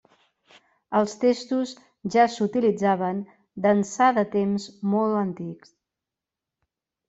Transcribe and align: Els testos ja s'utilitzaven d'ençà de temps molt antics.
Els 0.99 1.11
testos 1.23 1.73
ja 2.15 2.25
s'utilitzaven 2.37 3.21
d'ençà 3.67 4.11
de 4.19 4.27
temps 4.39 4.69
molt 4.97 5.23
antics. 5.25 5.79